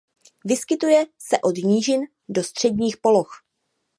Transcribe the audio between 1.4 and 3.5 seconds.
od nížin do středních poloh.